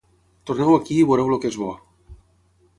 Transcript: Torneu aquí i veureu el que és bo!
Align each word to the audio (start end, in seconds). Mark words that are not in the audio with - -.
Torneu 0.51 0.71
aquí 0.77 0.97
i 1.01 1.05
veureu 1.11 1.31
el 1.35 1.39
que 1.45 1.53
és 1.53 1.61
bo! 1.67 1.71